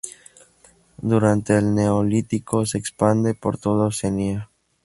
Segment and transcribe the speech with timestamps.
[1.03, 4.49] Durante el neolítico se expande por toda Oceanía.